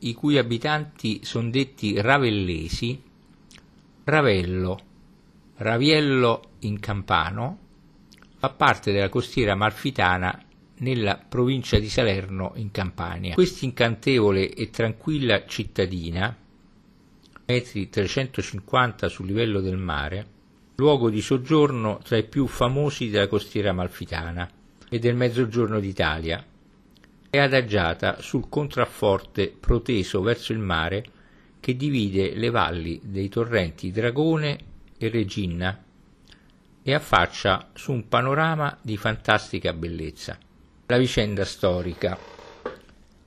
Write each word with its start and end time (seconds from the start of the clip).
i 0.00 0.14
cui 0.14 0.38
abitanti 0.38 1.20
sono 1.24 1.50
detti 1.50 2.00
ravellesi, 2.00 3.02
Ravello, 4.04 4.80
Raviello 5.56 6.50
in 6.60 6.78
Campano, 6.80 7.58
fa 8.38 8.50
parte 8.50 8.92
della 8.92 9.08
costiera 9.08 9.54
malfitana 9.54 10.44
nella 10.78 11.16
provincia 11.16 11.78
di 11.78 11.88
Salerno 11.88 12.52
in 12.56 12.70
Campania. 12.70 13.34
Questa 13.34 13.64
incantevole 13.64 14.52
e 14.54 14.70
tranquilla 14.70 15.44
cittadina, 15.46 16.36
metri 17.46 17.88
350 17.88 19.08
sul 19.08 19.26
livello 19.26 19.60
del 19.60 19.76
mare, 19.76 20.26
luogo 20.76 21.10
di 21.10 21.20
soggiorno 21.20 21.98
tra 22.04 22.16
i 22.16 22.24
più 22.24 22.46
famosi 22.46 23.10
della 23.10 23.26
costiera 23.26 23.72
malfitana 23.72 24.48
e 24.88 24.98
del 24.98 25.16
Mezzogiorno 25.16 25.80
d'Italia, 25.80 26.44
è 27.30 27.38
adagiata 27.38 28.20
sul 28.20 28.48
contrafforte 28.48 29.48
proteso 29.48 30.22
verso 30.22 30.52
il 30.52 30.58
mare 30.58 31.04
che 31.60 31.76
divide 31.76 32.34
le 32.34 32.50
valli 32.50 33.00
dei 33.02 33.28
torrenti 33.28 33.90
Dragone 33.90 34.58
e 34.96 35.08
Reginna 35.08 35.84
e 36.82 36.94
affaccia 36.94 37.70
su 37.74 37.92
un 37.92 38.08
panorama 38.08 38.78
di 38.80 38.96
fantastica 38.96 39.72
bellezza. 39.74 40.38
La 40.86 40.96
vicenda 40.96 41.44
storica. 41.44 42.16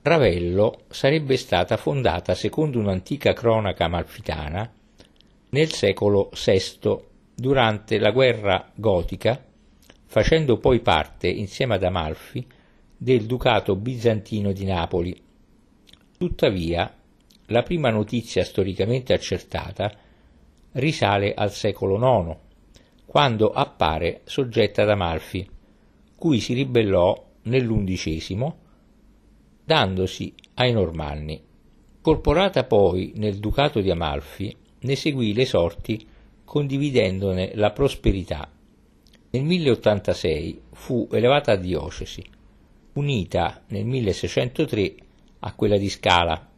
Ravello 0.02 0.82
sarebbe 0.88 1.36
stata 1.36 1.76
fondata 1.76 2.34
secondo 2.34 2.80
un'antica 2.80 3.32
cronaca 3.34 3.84
amalfitana 3.84 4.68
nel 5.50 5.70
secolo 5.70 6.30
VI 6.34 6.98
durante 7.34 7.98
la 7.98 8.10
guerra 8.10 8.68
gotica, 8.74 9.40
facendo 10.06 10.58
poi 10.58 10.80
parte, 10.80 11.28
insieme 11.28 11.74
ad 11.74 11.84
Amalfi, 11.84 12.44
del 13.02 13.26
Ducato 13.26 13.74
bizantino 13.74 14.52
di 14.52 14.64
Napoli. 14.64 15.20
Tuttavia, 16.16 16.96
la 17.46 17.62
prima 17.64 17.90
notizia 17.90 18.44
storicamente 18.44 19.12
accertata 19.12 19.92
risale 20.74 21.34
al 21.34 21.50
secolo 21.50 21.96
IX, 21.96 22.36
quando 23.04 23.50
appare 23.50 24.20
soggetta 24.22 24.82
ad 24.82 24.90
Amalfi, 24.90 25.44
cui 26.14 26.38
si 26.38 26.54
ribellò 26.54 27.30
nell'undicesimo, 27.42 28.58
dandosi 29.64 30.32
ai 30.54 30.72
Normanni. 30.72 31.42
Corporata 32.00 32.62
poi 32.62 33.14
nel 33.16 33.40
Ducato 33.40 33.80
di 33.80 33.90
Amalfi, 33.90 34.56
ne 34.78 34.94
seguì 34.94 35.34
le 35.34 35.44
sorti 35.44 36.06
condividendone 36.44 37.50
la 37.56 37.72
prosperità. 37.72 38.48
Nel 39.30 39.42
1086 39.42 40.60
fu 40.70 41.08
elevata 41.10 41.50
a 41.50 41.56
diocesi, 41.56 42.22
unita 42.94 43.62
nel 43.68 43.84
1603 43.86 44.94
a 45.40 45.54
quella 45.54 45.78
di 45.78 45.88
Scala 45.88 46.50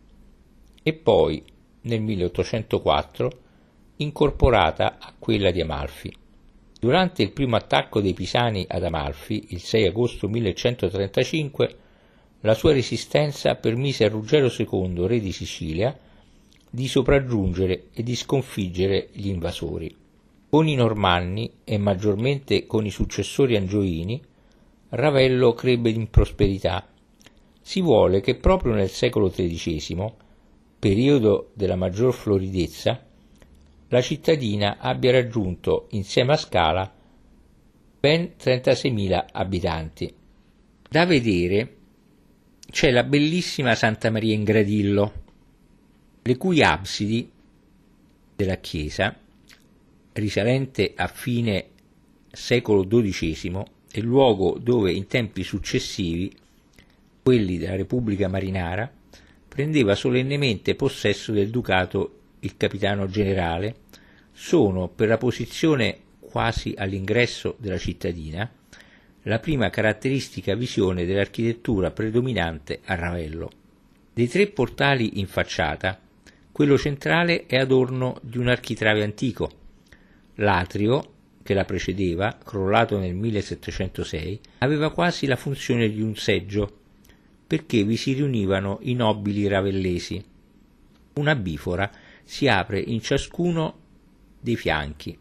e 0.83 0.93
poi 0.93 1.43
nel 1.83 2.01
1804 2.01 3.31
incorporata 3.97 4.99
a 4.99 5.13
quella 5.19 5.51
di 5.51 5.61
Amalfi. 5.61 6.15
Durante 6.81 7.23
il 7.23 7.33
primo 7.33 7.57
attacco 7.57 8.01
dei 8.01 8.13
Pisani 8.13 8.67
ad 8.69 8.85
Amalfi, 8.85 9.47
il 9.51 9.61
6 9.61 9.87
agosto 9.87 10.29
1135, 10.29 11.77
la 12.41 12.55
sua 12.55 12.73
resistenza 12.73 13.55
permise 13.55 14.05
a 14.05 14.09
Ruggero 14.09 14.49
II, 14.55 15.07
re 15.07 15.19
di 15.19 15.33
Sicilia, 15.33 15.97
di 16.69 16.89
sopraggiungere 16.89 17.85
e 17.95 18.03
di 18.03 18.15
sconfiggere 18.15 19.09
gli 19.13 19.29
invasori. 19.29 19.97
Con 20.51 20.69
i 20.69 20.75
Normanni 20.75 21.51
e 21.65 21.79
maggiormente 21.79 22.67
con 22.67 22.85
i 22.85 22.91
successori 22.91 23.57
angioini, 23.57 24.21
Ravello 24.97 25.55
crebbe 25.55 25.91
in 25.91 26.09
prosperità. 26.09 26.89
Si 27.61 27.81
vuole 27.81 28.21
che 28.21 28.37
proprio 28.37 28.75
nel 28.75 28.91
secolo 28.91 29.29
XIII, 29.29 30.13
periodo 30.79 31.51
della 31.55 31.75
maggior 31.75 32.15
floridezza, 32.15 33.05
la 33.89 34.01
cittadina 34.01 34.77
abbia 34.79 35.11
raggiunto 35.11 35.89
insieme 35.91 36.35
a 36.35 36.37
Scala 36.37 36.95
ben 37.99 38.35
36.000 38.39 39.27
abitanti. 39.33 40.15
Da 40.89 41.07
vedere 41.07 41.77
c'è 42.71 42.93
la 42.93 43.03
bellissima 43.03 43.75
Santa 43.75 44.11
Maria 44.11 44.35
in 44.35 44.45
Gradillo, 44.45 45.13
le 46.23 46.37
cui 46.37 46.63
absidi 46.63 47.29
della 48.37 48.59
chiesa, 48.59 49.13
risalente 50.13 50.93
a 50.95 51.09
fine 51.09 51.71
secolo 52.31 52.87
XII, 52.87 53.74
il 54.01 54.07
luogo 54.07 54.59
dove 54.59 54.93
in 54.93 55.07
tempi 55.07 55.43
successivi, 55.43 56.33
quelli 57.23 57.59
della 57.59 57.77
Repubblica 57.77 58.29
Marinara, 58.29 58.91
prendeva 59.49 59.95
solennemente 59.95 60.75
possesso 60.75 61.33
del 61.33 61.51
ducato 61.51 62.19
il 62.41 62.57
capitano 62.57 63.07
generale, 63.09 63.77
sono 64.33 64.89
per 64.89 65.09
la 65.09 65.17
posizione 65.17 65.99
quasi 66.21 66.75
all'ingresso 66.77 67.55
della 67.59 67.79
cittadina 67.79 68.51
la 69.27 69.39
prima 69.39 69.71
caratteristica 69.71 70.55
visione 70.55 71.07
dell'architettura 71.07 71.91
predominante 71.93 72.81
a 72.85 72.95
Ravello. 72.95 73.51
Dei 74.13 74.29
tre 74.29 74.49
portali 74.49 75.19
in 75.19 75.27
facciata, 75.27 75.99
quello 76.53 76.77
centrale 76.77 77.47
è 77.47 77.57
adorno 77.57 78.19
di 78.23 78.39
un 78.39 78.49
architrave 78.49 79.03
antico. 79.03 79.51
L'atrio, 80.37 81.14
che 81.45 81.55
la 81.55 81.67
precedeva, 81.67 82.39
crollato 82.43 82.99
nel 82.99 83.15
1706, 83.15 84.41
aveva 84.59 84.91
quasi 84.91 85.27
la 85.27 85.37
funzione 85.37 85.91
di 85.91 86.01
un 86.01 86.17
seggio, 86.17 86.79
perché 87.47 87.85
vi 87.85 87.97
si 87.97 88.15
riunivano 88.15 88.79
i 88.81 88.95
nobili 88.95 89.47
ravellesi. 89.47 90.25
Una 91.17 91.37
bifora 91.37 91.89
si 92.25 92.49
apre 92.49 92.81
in 92.81 93.03
ciascuno 93.03 93.79
dei 94.41 94.57
fianchi. 94.57 95.17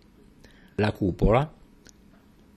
La 0.75 0.93
cupola 0.93 1.53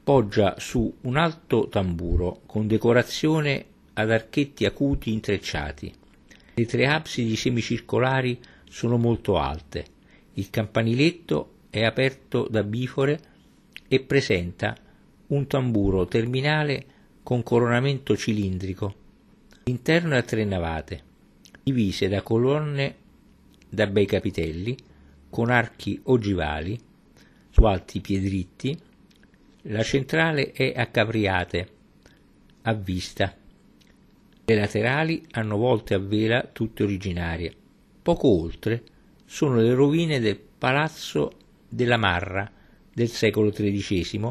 poggia 0.05 0.55
su 0.59 0.99
un 1.00 1.16
alto 1.16 1.66
tamburo 1.69 2.43
con 2.47 2.69
decorazione 2.69 3.65
ad 3.94 4.12
archetti 4.12 4.65
acuti 4.65 5.12
intrecciati. 5.12 5.93
Le 6.55 6.66
tre 6.66 6.87
absidi 6.87 7.34
semicircolari 7.34 8.38
sono 8.71 8.97
molto 8.97 9.38
alte. 9.38 9.84
Il 10.34 10.50
campaniletto 10.50 11.55
è 11.69 11.82
aperto 11.82 12.47
da 12.49 12.62
bifore 12.62 13.34
e 13.89 14.01
presenta 14.01 14.77
un 15.29 15.47
tamburo 15.47 16.07
terminale 16.07 16.85
con 17.23 17.43
coronamento 17.43 18.17
cilindrico. 18.17 18.95
L'interno 19.65 20.15
è 20.15 20.19
a 20.19 20.23
tre 20.23 20.45
navate, 20.45 21.03
divise 21.63 22.09
da 22.09 22.23
colonne 22.23 22.95
da 23.69 23.87
bei 23.89 24.07
capitelli 24.07 24.77
con 25.29 25.51
archi 25.51 26.01
ogivali 26.05 26.79
su 27.51 27.65
alti 27.65 28.01
piedritti, 28.01 28.79
la 29.63 29.83
centrale 29.83 30.53
è 30.53 30.73
a 30.77 30.87
capriate, 30.87 31.69
a 32.63 32.73
vista. 32.75 33.35
Le 34.45 34.55
laterali 34.55 35.27
hanno 35.33 35.57
volte 35.57 35.95
a 35.95 35.99
vela 35.99 36.49
tutte 36.53 36.85
originarie. 36.85 37.53
Poco 38.03 38.29
oltre 38.29 38.83
sono 39.25 39.57
le 39.57 39.75
rovine 39.75 40.21
del 40.21 40.39
palazzo 40.39 41.33
della 41.69 41.97
Marra 41.97 42.51
del 42.97 43.11
secolo 43.11 43.51
XIII, 43.51 44.27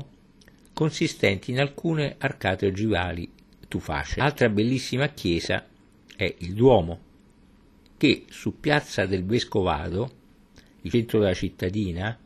consistenti 0.74 1.52
in 1.52 1.60
alcune 1.60 2.16
arcate 2.18 2.66
ogivali 2.66 3.32
tufacee. 3.68 4.24
Altra 4.24 4.50
bellissima 4.50 5.10
chiesa 5.10 5.68
è 6.16 6.36
il 6.40 6.56
Duomo, 6.56 7.00
che 7.96 8.26
su 8.28 8.60
piazza 8.60 9.06
del 9.06 9.24
Vescovado 9.24 10.10
il 10.82 10.90
centro 10.90 11.20
della 11.20 11.36
cittadina, 11.36 12.18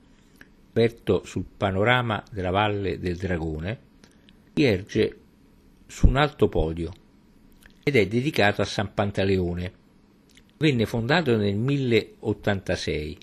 aperto 0.70 1.26
sul 1.26 1.44
panorama 1.58 2.24
della 2.32 2.52
Valle 2.52 3.00
del 3.00 3.18
Dragone, 3.18 3.80
si 4.54 4.64
erge 4.64 5.18
su 5.88 6.08
un 6.08 6.16
alto 6.16 6.48
podio 6.48 6.94
ed 7.84 7.98
è 7.98 8.08
dedicato 8.08 8.62
a 8.62 8.66
San 8.66 8.94
Pantaleone. 8.94 9.74
Venne 10.58 10.86
fondato 10.86 11.36
nel 11.36 11.58
1086 11.58 13.18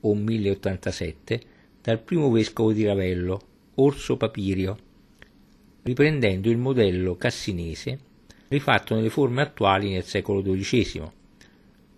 o 0.00 0.14
1087 0.14 1.52
dal 1.84 2.00
primo 2.00 2.30
vescovo 2.30 2.72
di 2.72 2.86
Ravello, 2.86 3.40
Orso 3.74 4.16
Papirio, 4.16 4.78
riprendendo 5.82 6.48
il 6.48 6.56
modello 6.56 7.14
cassinese 7.16 7.98
rifatto 8.48 8.94
nelle 8.94 9.10
forme 9.10 9.42
attuali 9.42 9.90
nel 9.90 10.04
secolo 10.04 10.40
XII 10.40 11.02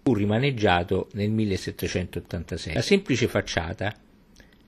fu 0.03 0.13
rimaneggiato 0.13 1.09
nel 1.13 1.31
1786. 1.31 2.75
La 2.75 2.83
semplice 2.83 3.29
facciata 3.29 3.95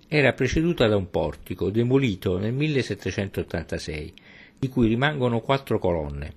era 0.07 0.33
preceduta 0.35 0.87
da 0.87 0.97
un 0.97 1.11
portico 1.11 1.69
demolito 1.71 2.39
nel 2.39 2.53
1786, 2.53 4.13
di 4.57 4.69
cui 4.69 4.87
rimangono 4.87 5.41
quattro 5.41 5.81
colonne. 5.81 6.33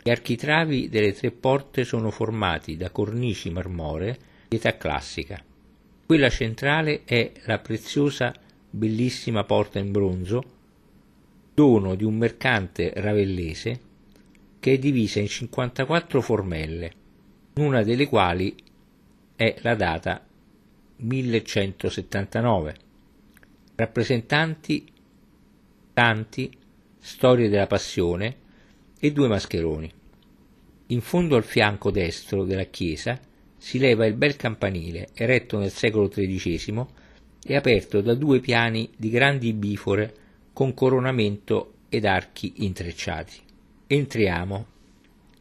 Gli 0.00 0.10
architravi 0.10 0.88
delle 0.88 1.12
tre 1.12 1.32
porte 1.32 1.82
sono 1.82 2.12
formati 2.12 2.76
da 2.76 2.90
cornici 2.90 3.50
marmoree 3.50 4.16
di 4.46 4.54
età 4.58 4.76
classica. 4.76 5.42
Quella 6.06 6.30
centrale 6.30 7.02
è 7.04 7.32
la 7.46 7.58
preziosa, 7.58 8.32
bellissima 8.70 9.42
porta 9.42 9.80
in 9.80 9.90
bronzo, 9.90 10.42
dono 11.52 11.96
di 11.96 12.04
un 12.04 12.16
mercante 12.16 12.92
ravellese, 12.94 13.80
che 14.60 14.74
è 14.74 14.78
divisa 14.78 15.18
in 15.18 15.26
54 15.26 16.20
formelle 16.20 16.92
una 17.54 17.82
delle 17.82 18.06
quali 18.06 18.54
è 19.34 19.56
la 19.62 19.74
data 19.74 20.24
1179. 20.96 22.76
Rappresentanti 23.74 24.86
tanti, 25.92 26.56
storie 26.98 27.48
della 27.48 27.66
passione 27.66 28.36
e 29.00 29.10
due 29.10 29.26
mascheroni. 29.26 29.90
In 30.88 31.00
fondo 31.00 31.34
al 31.34 31.44
fianco 31.44 31.90
destro 31.90 32.44
della 32.44 32.64
chiesa 32.64 33.18
si 33.66 33.80
leva 33.80 34.06
il 34.06 34.14
bel 34.14 34.36
campanile, 34.36 35.08
eretto 35.12 35.58
nel 35.58 35.72
secolo 35.72 36.06
XIII 36.06 36.86
e 37.42 37.56
aperto 37.56 38.00
da 38.00 38.14
due 38.14 38.38
piani 38.38 38.88
di 38.96 39.10
grandi 39.10 39.52
bifore 39.54 40.14
con 40.52 40.72
coronamento 40.72 41.78
ed 41.88 42.04
archi 42.04 42.52
intrecciati. 42.58 43.40
Entriamo, 43.88 44.66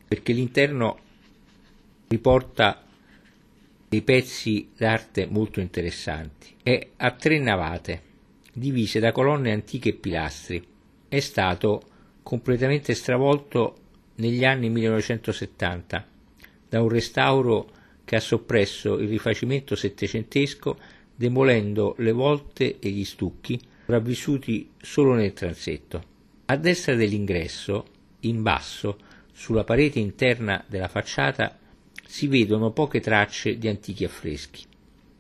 perché 0.08 0.34
l'interno 0.34 0.98
riporta 2.08 2.84
dei 3.88 4.02
pezzi 4.02 4.72
d'arte 4.76 5.28
molto 5.28 5.60
interessanti. 5.60 6.56
È 6.64 6.88
a 6.98 7.12
tre 7.12 7.38
navate, 7.38 8.02
divise 8.52 9.00
da 9.00 9.12
colonne 9.12 9.52
antiche 9.52 9.90
e 9.90 9.94
pilastri. 9.94 10.66
È 11.08 11.20
stato 11.20 11.84
completamente 12.24 12.96
stravolto 12.96 13.78
negli 14.16 14.44
anni 14.44 14.72
1970 14.72 16.08
da 16.68 16.82
un 16.82 16.90
restauro 16.90 17.84
che 18.06 18.16
ha 18.16 18.22
soppresso 18.22 18.98
il 19.00 19.10
rifacimento 19.10 19.76
settecentesco 19.76 20.78
demolendo 21.16 21.96
le 21.98 22.12
volte 22.12 22.78
e 22.80 22.90
gli 22.90 23.04
stucchi 23.04 23.60
sopravvissuti 23.86 24.72
solo 24.82 25.14
nel 25.14 25.34
transetto. 25.34 26.14
A 26.46 26.56
destra 26.58 26.96
dell'ingresso, 26.96 27.86
in 28.22 28.42
basso, 28.42 28.98
sulla 29.32 29.64
parete 29.64 30.00
interna 30.00 30.64
della 30.68 30.88
facciata, 30.88 31.58
si 32.06 32.28
vedono 32.28 32.72
poche 32.72 33.00
tracce 33.00 33.58
di 33.58 33.68
antichi 33.68 34.04
affreschi. 34.04 34.64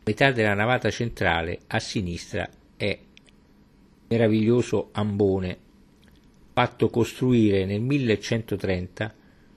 Metà 0.06 0.32
della 0.32 0.54
navata 0.54 0.90
centrale, 0.90 1.60
a 1.68 1.80
sinistra, 1.80 2.48
è 2.78 2.98
meraviglioso 4.08 4.90
ambone 4.92 5.58
fatto 6.56 6.90
costruire 6.90 7.66
nel 7.66 7.82
1130 7.82 9.14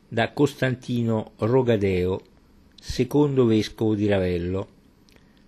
da 0.08 0.32
Costantino 0.32 1.32
Rogadeo, 1.36 2.20
secondo 2.88 3.44
vescovo 3.44 3.94
di 3.94 4.06
Ravello, 4.06 4.68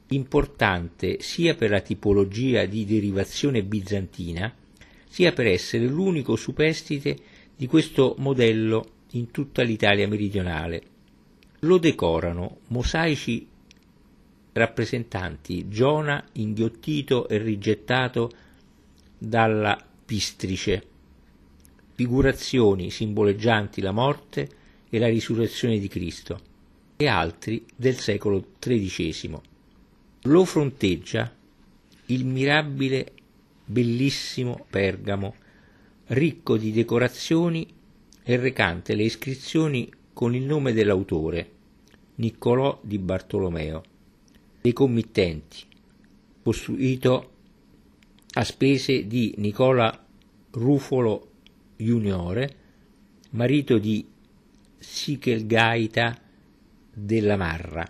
importante 0.09 1.21
sia 1.21 1.55
per 1.55 1.71
la 1.71 1.81
tipologia 1.81 2.67
di 2.67 2.85
derivazione 2.85 3.65
bizantina, 3.65 4.55
sia 5.09 5.33
per 5.33 5.47
essere 5.47 5.87
l'unico 5.87 6.37
superstite 6.37 7.17
di 7.57 7.67
questo 7.67 8.15
modello 8.19 8.85
in 9.13 9.31
tutta 9.31 9.63
l'Italia 9.63 10.07
meridionale. 10.07 10.83
Lo 11.61 11.79
decorano 11.79 12.59
mosaici 12.69 13.49
rappresentanti 14.53 15.67
Giona 15.67 16.23
inghiottito 16.33 17.27
e 17.27 17.39
rigettato 17.39 18.31
dalla 19.17 19.83
pistrice, 20.05 20.87
figurazioni 21.95 22.91
simboleggianti 22.91 23.81
la 23.81 23.93
morte 23.93 24.49
e 24.91 24.99
la 24.99 25.09
risurrezione 25.09 25.79
di 25.79 25.89
Cristo, 25.89 26.49
e 27.01 27.07
altri 27.07 27.65
del 27.75 27.99
secolo 27.99 28.45
XIII. 28.59 29.39
Lo 30.25 30.45
fronteggia 30.45 31.35
il 32.07 32.27
mirabile, 32.27 33.13
bellissimo 33.65 34.67
Pergamo, 34.69 35.35
ricco 36.09 36.59
di 36.59 36.73
decorazioni 36.73 37.67
e 38.23 38.37
recante 38.37 38.95
le 38.95 39.05
iscrizioni 39.05 39.91
con 40.13 40.35
il 40.35 40.43
nome 40.43 40.75
dell'autore, 40.75 41.51
Niccolò 42.17 42.79
di 42.83 42.99
Bartolomeo, 42.99 43.83
dei 44.61 44.75
committenti, 44.75 45.63
costruito 46.43 47.31
a 48.35 48.45
spese 48.45 49.07
di 49.07 49.33
Nicola 49.39 50.07
Rufolo 50.51 51.31
Juniore, 51.77 52.57
marito 53.31 53.79
di 53.79 54.07
Sichelgaita 54.79 56.29
della 56.93 57.37
Marra, 57.37 57.89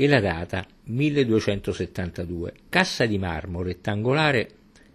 e 0.00 0.06
la 0.06 0.20
data 0.20 0.66
1272. 0.84 2.54
Cassa 2.70 3.04
di 3.04 3.18
marmo 3.18 3.60
rettangolare 3.60 4.50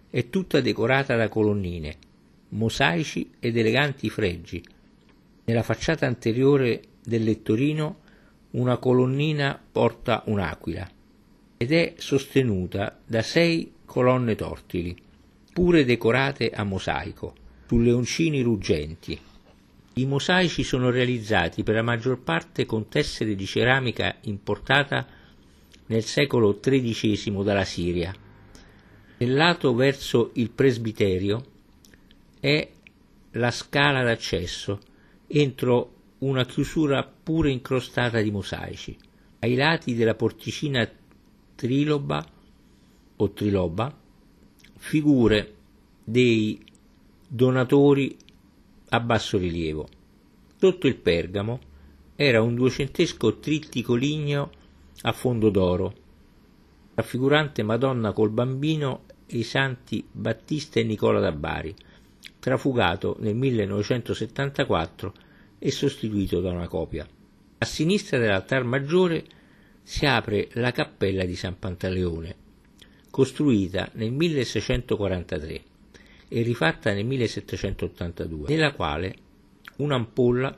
è 0.10 0.30
tutta 0.30 0.62
decorata 0.62 1.16
da 1.16 1.30
colonnine, 1.30 1.96
mosaici 2.50 3.30
ed 3.40 3.56
eleganti 3.56 4.10
fregi. 4.10 4.64
Nella 5.44 5.62
facciata 5.62 6.08
anteriore 6.08 6.82
del 7.04 7.24
lettorino 7.24 8.00
una 8.52 8.78
colonnina 8.78 9.62
porta 9.72 10.24
un'aquila 10.26 10.90
ed 11.58 11.72
è 11.72 11.94
sostenuta 11.98 13.00
da 13.06 13.22
sei 13.22 13.74
colonne 13.86 14.34
tortili, 14.34 14.98
pure 15.54 15.86
decorate 15.86 16.50
a 16.50 16.64
mosaico, 16.64 17.36
su 17.68 17.78
leoncini 17.78 18.42
ruggenti. 18.42 19.20
I 19.98 20.06
mosaici 20.06 20.64
sono 20.64 20.90
realizzati 20.90 21.64
per 21.64 21.76
la 21.76 21.82
maggior 21.82 22.20
parte 22.20 22.66
con 22.66 22.90
tessere 22.90 23.34
di 23.34 23.46
ceramica 23.46 24.18
importata 24.24 25.08
nel 25.86 26.04
secolo 26.04 26.60
XIII 26.60 27.44
dalla 27.44 27.64
Siria. 27.64 28.14
Nel 29.18 29.34
lato 29.34 29.74
verso 29.74 30.32
il 30.34 30.50
presbiterio 30.50 31.46
è 32.42 32.70
la 33.32 33.52
scala 33.52 34.04
d'accesso 34.04 34.80
entro 35.28 35.94
una 36.20 36.44
chiusura 36.44 37.04
pure 37.04 37.50
incrostata 37.52 38.20
di 38.20 38.32
mosaici. 38.32 38.98
Ai 39.40 39.56
lati 39.56 39.96
della 39.96 40.16
porticina 40.16 40.90
triloba 41.56 42.26
o 43.16 43.32
triloba 43.32 43.98
figure 44.78 45.54
dei 46.04 46.62
donatori 47.30 48.18
a 48.96 49.00
basso 49.00 49.38
rilievo. 49.38 49.88
Sotto 50.58 50.88
il 50.88 50.96
pergamo 50.96 51.60
era 52.16 52.42
un 52.42 52.56
duecentesco 52.56 53.40
trittico 53.40 53.94
ligneo 53.94 54.50
a 55.02 55.12
fondo 55.12 55.50
d'oro, 55.50 55.94
raffigurante 56.96 57.62
Madonna 57.62 58.14
col 58.14 58.30
bambino 58.30 59.04
e 59.26 59.40
i 59.40 59.44
santi 59.44 60.06
Battista 60.10 60.80
e 60.80 60.84
Nicola 60.84 61.20
da 61.20 61.34
Bari, 61.34 61.76
trafugato 62.40 63.18
nel 63.20 63.36
1974 63.36 65.14
e 65.60 65.72
sostituito 65.72 66.40
da 66.40 66.52
una 66.52 66.68
copia. 66.68 67.06
A 67.58 67.66
sinistra 67.66 68.18
dell'altar 68.18 68.64
maggiore 68.64 69.26
si 69.84 70.06
apre 70.06 70.50
la 70.54 70.72
cappella 70.72 71.26
di 71.26 71.36
San 71.36 71.60
Pantaleone, 71.60 72.36
costruita 73.10 73.90
nel 73.94 74.12
1643 74.12 75.74
e 76.28 76.42
rifatta 76.42 76.94
nel 76.94 77.06
1782, 77.06 78.48
nella 78.50 78.74
quale 78.74 79.16
un'ampolla 79.78 80.56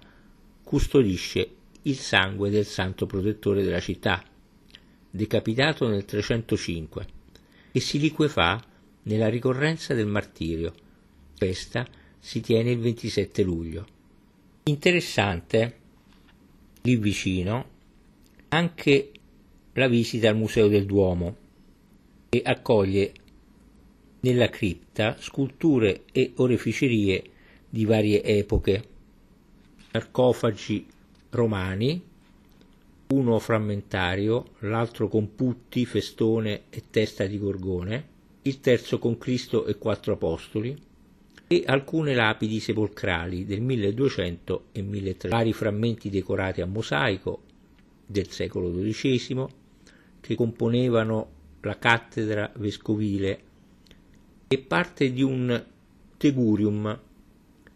custodisce 0.64 1.50
il 1.84 1.98
sangue 1.98 2.50
del 2.50 2.66
santo 2.66 3.06
protettore 3.06 3.64
della 3.64 3.80
città, 3.80 4.24
decapitato 5.10 5.88
nel 5.88 6.06
305, 6.06 7.08
e 7.72 7.80
si 7.80 8.00
liquefà 8.00 8.64
nella 9.04 9.30
ricorrenza 9.30 9.94
del 9.94 10.08
martirio. 10.08 10.74
Questa 11.38 11.88
si 12.20 12.42
tiene 12.42 12.72
il 12.72 12.80
27 12.80 13.44
luglio. 13.44 13.88
Interessante 14.64 15.80
lì 16.82 16.98
vicino 16.98 17.70
anche 18.50 19.12
la 19.74 19.88
visita 19.88 20.30
al 20.30 20.36
Museo 20.36 20.68
del 20.68 20.86
Duomo 20.86 21.36
e 22.30 22.42
accoglie 22.44 23.14
nella 24.28 24.50
cripta 24.50 25.16
sculture 25.18 26.04
e 26.12 26.34
oreficerie 26.36 27.24
di 27.70 27.86
varie 27.86 28.22
epoche, 28.24 28.84
sarcofagi 29.90 30.86
romani, 31.30 32.02
uno 33.08 33.40
frammentario, 33.40 34.50
l'altro 34.60 35.08
con 35.08 35.34
putti, 35.34 35.86
festone 35.86 36.64
e 36.70 36.84
testa 36.90 37.26
di 37.26 37.40
gorgone, 37.40 38.16
il 38.42 38.60
terzo 38.60 39.00
con 39.00 39.18
Cristo 39.18 39.66
e 39.66 39.78
quattro 39.78 40.14
apostoli, 40.14 40.78
e 41.48 41.64
alcune 41.66 42.14
lapidi 42.14 42.60
sepolcrali 42.60 43.46
del 43.46 43.62
1200 43.62 44.66
e 44.74 44.82
1300, 44.82 45.28
vari 45.30 45.54
frammenti 45.54 46.10
decorati 46.10 46.60
a 46.60 46.66
mosaico 46.66 47.44
del 48.06 48.30
secolo 48.30 48.70
XII, 48.70 49.46
che 50.20 50.36
componevano 50.36 51.30
la 51.62 51.78
cattedra 51.80 52.52
vescovile 52.58 53.46
e 54.48 54.58
parte 54.60 55.12
di 55.12 55.22
un 55.22 55.66
tegurium, 56.18 57.00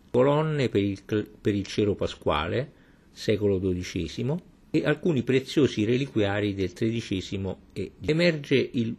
colonne 0.10 0.70
per 0.70 0.82
il, 0.82 1.02
per 1.40 1.56
il 1.56 1.66
cero 1.66 1.96
pasquale, 1.96 2.72
secolo 3.12 3.60
XII, 3.60 4.36
e 4.72 4.86
alcuni 4.86 5.24
preziosi 5.24 5.84
reliquiari 5.84 6.54
del 6.54 6.72
XIII 6.72 7.56
e 7.74 7.92
emerge 8.06 8.70
il 8.74 8.96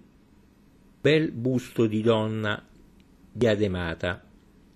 bel 1.00 1.32
busto 1.32 1.86
di 1.86 2.02
donna 2.02 2.64
diademata 3.32 4.22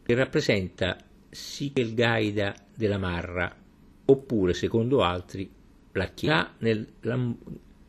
che 0.03 0.15
rappresenta 0.15 0.97
Sichelgaida 1.29 2.55
della 2.75 2.97
Marra, 2.97 3.55
oppure, 4.07 4.55
secondo 4.55 5.03
altri, 5.03 5.51
la 5.93 6.07
chiesa 6.09 6.55
nel, 6.59 6.87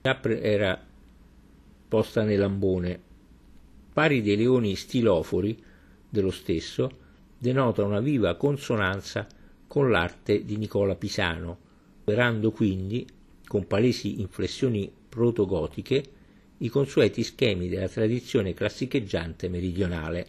era 0.01 0.85
posta 1.87 2.23
nell'ambone. 2.23 3.01
Pari 3.97 4.21
dei 4.21 4.37
leoni 4.37 4.75
stilofori 4.75 5.59
dello 6.07 6.29
stesso 6.29 6.91
denota 7.35 7.83
una 7.83 7.99
viva 7.99 8.35
consonanza 8.35 9.25
con 9.65 9.89
l'arte 9.89 10.45
di 10.45 10.55
Nicola 10.55 10.93
Pisano, 10.93 11.57
operando 12.01 12.51
quindi, 12.51 13.07
con 13.47 13.65
palesi 13.65 14.21
inflessioni 14.21 14.93
protogotiche, 15.09 16.03
i 16.59 16.69
consueti 16.69 17.23
schemi 17.23 17.69
della 17.69 17.87
tradizione 17.87 18.53
classicheggiante 18.53 19.49
meridionale. 19.49 20.27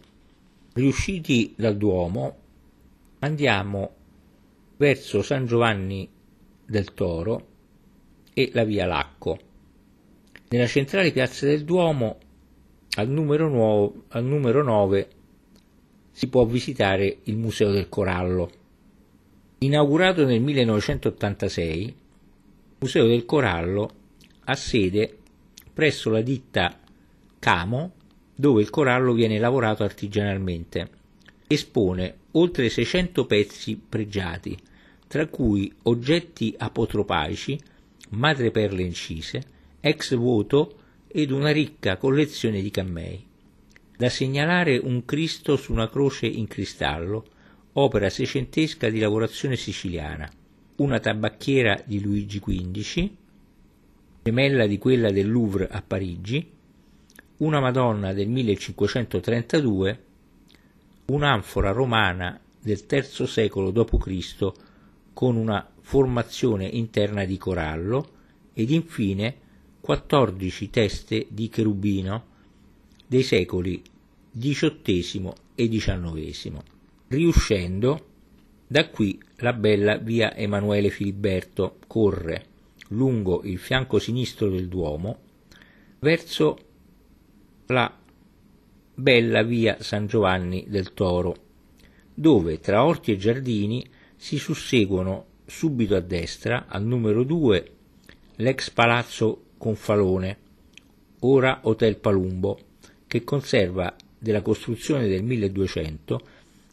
Riusciti 0.73 1.53
dal 1.55 1.77
Duomo, 1.77 2.37
andiamo 3.19 3.93
verso 4.77 5.21
San 5.21 5.45
Giovanni 5.45 6.09
del 6.65 6.95
Toro 6.95 7.47
e 8.33 8.49
la 8.51 8.63
via 8.63 8.87
Lacco. 8.87 9.37
Nella 10.49 10.65
centrale 10.65 11.11
piazza 11.11 11.45
del 11.45 11.63
Duomo, 11.63 12.17
al 12.95 13.09
numero, 13.09 13.47
nuovo, 13.49 14.03
al 14.09 14.23
numero 14.23 14.63
9, 14.63 15.09
si 16.11 16.27
può 16.27 16.45
visitare 16.45 17.19
il 17.23 17.37
Museo 17.37 17.71
del 17.71 17.89
Corallo. 17.89 18.49
Inaugurato 19.59 20.25
nel 20.25 20.41
1986, 20.41 21.83
il 21.83 21.95
Museo 22.79 23.07
del 23.07 23.25
Corallo 23.25 23.91
ha 24.45 24.55
sede 24.55 25.17
presso 25.73 26.09
la 26.09 26.21
ditta 26.21 26.79
Camo, 27.39 27.93
dove 28.35 28.61
il 28.61 28.69
corallo 28.69 29.13
viene 29.13 29.37
lavorato 29.37 29.83
artigianalmente. 29.83 30.89
Espone 31.47 32.15
oltre 32.31 32.69
600 32.69 33.25
pezzi 33.25 33.79
pregiati, 33.87 34.57
tra 35.07 35.27
cui 35.27 35.71
oggetti 35.83 36.53
apotropaici, 36.57 37.59
madreperle 38.09 38.81
incise, 38.81 39.43
ex 39.79 40.15
voto 40.15 40.78
ed 41.11 41.31
una 41.31 41.51
ricca 41.51 41.97
collezione 41.97 42.61
di 42.61 42.69
cammei. 42.69 43.25
Da 43.97 44.09
segnalare 44.09 44.77
un 44.77 45.03
Cristo 45.05 45.57
su 45.57 45.71
una 45.71 45.89
croce 45.89 46.27
in 46.27 46.47
cristallo, 46.47 47.25
opera 47.73 48.09
seicentesca 48.09 48.89
di 48.89 48.99
lavorazione 48.99 49.55
siciliana, 49.55 50.29
una 50.77 50.99
tabacchiera 50.99 51.81
di 51.83 51.99
Luigi 51.99 52.39
XV, 52.39 53.09
gemella 54.23 54.67
di 54.67 54.77
quella 54.77 55.11
del 55.11 55.29
Louvre 55.29 55.67
a 55.67 55.81
Parigi, 55.81 56.47
una 57.37 57.59
Madonna 57.59 58.13
del 58.13 58.29
1532, 58.29 60.03
un'anfora 61.05 61.71
romana 61.71 62.39
del 62.61 62.85
III 62.87 63.25
secolo 63.25 63.71
d.C. 63.71 64.51
con 65.13 65.35
una 65.35 65.67
formazione 65.81 66.65
interna 66.65 67.25
di 67.25 67.37
corallo 67.37 68.11
ed 68.53 68.69
infine 68.69 69.47
14 69.89 70.69
teste 70.69 71.25
di 71.31 71.49
cherubino 71.49 72.25
dei 73.07 73.23
secoli 73.23 73.81
XVIII 74.37 75.31
e 75.55 75.67
XIX. 75.67 76.61
Riuscendo, 77.07 78.05
da 78.67 78.87
qui 78.89 79.19
la 79.37 79.51
bella 79.53 79.97
via 79.97 80.35
Emanuele 80.35 80.91
Filiberto 80.91 81.77
corre 81.87 82.45
lungo 82.89 83.41
il 83.45 83.57
fianco 83.57 83.97
sinistro 83.97 84.51
del 84.51 84.67
Duomo 84.67 85.17
verso 85.97 86.57
la 87.65 87.91
bella 88.93 89.41
via 89.41 89.77
San 89.79 90.05
Giovanni 90.05 90.65
del 90.67 90.93
Toro, 90.93 91.35
dove 92.13 92.59
tra 92.59 92.85
orti 92.85 93.11
e 93.11 93.17
giardini 93.17 93.83
si 94.15 94.37
susseguono 94.37 95.25
subito 95.47 95.95
a 95.95 95.99
destra, 95.99 96.67
al 96.67 96.83
numero 96.83 97.23
2, 97.23 97.71
l'ex 98.35 98.69
palazzo 98.69 99.45
Confalone, 99.59 100.37
ora 101.19 101.59
Hotel 101.63 101.97
Palumbo, 101.97 102.57
che 103.05 103.25
conserva 103.25 103.93
della 104.17 104.41
costruzione 104.41 105.07
del 105.07 105.21
1200 105.21 106.21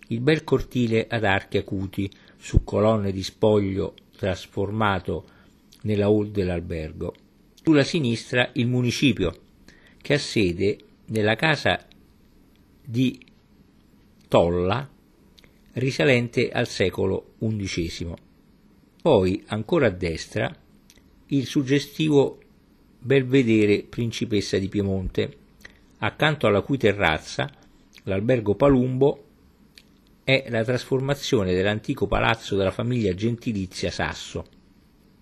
il 0.09 0.21
bel 0.21 0.45
cortile 0.45 1.09
ad 1.09 1.25
archi 1.25 1.57
acuti 1.57 2.09
su 2.37 2.63
colonne 2.63 3.11
di 3.11 3.25
spoglio 3.25 3.95
trasformato 4.17 5.25
nella 5.83 6.07
hall 6.07 6.31
dell'albergo. 6.31 7.13
Sulla 7.61 7.83
sinistra 7.83 8.51
il 8.53 8.69
municipio, 8.69 9.37
che 10.01 10.15
ha 10.15 10.19
sede 10.19 10.79
nella 11.07 11.35
casa 11.35 11.85
di 12.85 13.21
Tolla 14.29 14.89
risalente 15.73 16.51
al 16.51 16.69
secolo 16.69 17.35
XI. 17.41 18.15
Poi, 19.03 19.43
ancora 19.47 19.87
a 19.87 19.91
destra, 19.91 20.57
il 21.27 21.47
suggestivo 21.47 22.39
Belvedere 22.99 23.83
Principessa 23.83 24.59
di 24.59 24.69
Piemonte, 24.69 25.37
accanto 25.99 26.47
alla 26.47 26.63
cui 26.63 26.79
terrazza 26.79 27.51
l'albergo 28.05 28.55
Palumbo 28.55 29.25
è 30.25 30.47
la 30.49 30.65
trasformazione 30.65 31.55
dell'antico 31.55 32.07
palazzo 32.07 32.57
della 32.57 32.71
famiglia 32.71 33.15
gentilizia 33.15 33.91
Sasso. 33.91 34.45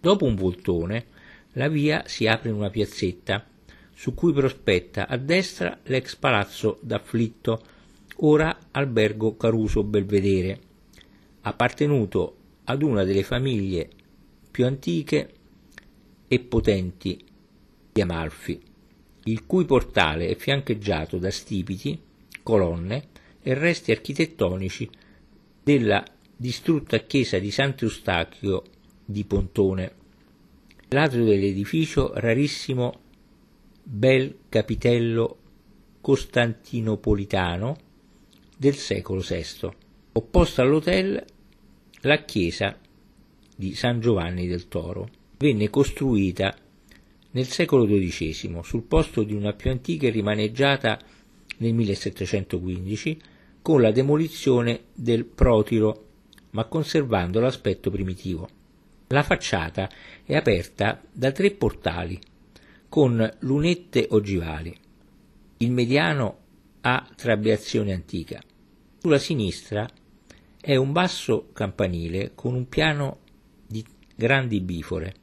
Dopo 0.00 0.24
un 0.24 0.34
voltone, 0.34 1.06
la 1.52 1.68
via 1.68 2.04
si 2.06 2.26
apre 2.26 2.48
in 2.48 2.56
una 2.56 2.70
piazzetta, 2.70 3.46
su 3.94 4.14
cui 4.14 4.32
prospetta 4.32 5.06
a 5.06 5.16
destra 5.16 5.78
l'ex 5.84 6.16
palazzo 6.16 6.78
d'Afflitto, 6.80 7.62
ora 8.16 8.56
albergo 8.70 9.36
Caruso 9.36 9.84
Belvedere, 9.84 10.58
appartenuto 11.42 12.36
ad 12.64 12.82
una 12.82 13.04
delle 13.04 13.22
famiglie 13.22 13.88
più 14.50 14.66
antiche 14.66 15.32
e 16.26 16.40
potenti 16.40 17.23
di 17.94 18.00
Amalfi, 18.00 18.60
il 19.26 19.46
cui 19.46 19.64
portale 19.64 20.26
è 20.26 20.34
fiancheggiato 20.34 21.16
da 21.18 21.30
stipiti, 21.30 21.96
colonne 22.42 23.06
e 23.40 23.54
resti 23.54 23.92
architettonici 23.92 24.90
della 25.62 26.04
distrutta 26.36 26.98
chiesa 26.98 27.38
di 27.38 27.52
Sant'Eustachio 27.52 28.64
di 29.04 29.22
Pontone. 29.24 29.92
L'atrio 30.88 31.24
dell'edificio 31.24 32.10
rarissimo 32.16 32.98
bel 33.80 34.38
capitello 34.48 35.38
costantinopolitano 36.00 37.76
del 38.56 38.74
secolo 38.74 39.20
VI. 39.20 39.70
Opposta 40.14 40.62
all'hotel 40.62 41.24
la 42.00 42.24
chiesa 42.24 42.76
di 43.54 43.76
San 43.76 44.00
Giovanni 44.00 44.48
del 44.48 44.66
Toro 44.66 45.08
venne 45.38 45.70
costruita 45.70 46.56
nel 47.34 47.48
secolo 47.48 47.84
XII 47.84 48.60
sul 48.62 48.82
posto 48.82 49.22
di 49.22 49.34
una 49.34 49.52
più 49.52 49.70
antica 49.70 50.06
e 50.06 50.10
rimaneggiata 50.10 50.98
nel 51.58 51.74
1715 51.74 53.20
con 53.60 53.80
la 53.80 53.90
demolizione 53.90 54.84
del 54.92 55.24
protiro, 55.24 56.06
ma 56.50 56.64
conservando 56.64 57.40
l'aspetto 57.40 57.90
primitivo. 57.90 58.48
La 59.08 59.22
facciata 59.22 59.88
è 60.24 60.34
aperta 60.34 61.02
da 61.12 61.32
tre 61.32 61.50
portali 61.50 62.18
con 62.88 63.28
lunette 63.40 64.06
ogivali. 64.10 64.76
Il 65.58 65.72
mediano 65.72 66.38
ha 66.82 67.08
trabeazione 67.16 67.92
antica. 67.92 68.40
Sulla 69.00 69.18
sinistra 69.18 69.88
è 70.60 70.76
un 70.76 70.92
basso 70.92 71.48
campanile 71.52 72.32
con 72.34 72.54
un 72.54 72.68
piano 72.68 73.18
di 73.66 73.84
grandi 74.14 74.60
bifore. 74.60 75.14